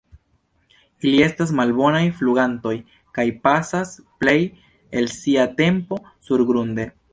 Ili 1.09 1.19
estas 1.25 1.51
malbonaj 1.59 2.01
flugantoj 2.21 2.73
kaj 3.19 3.27
pasas 3.45 3.93
plej 4.23 4.37
el 5.03 5.11
sia 5.19 5.49
tempo 5.63 6.03
surgrunde. 6.31 6.91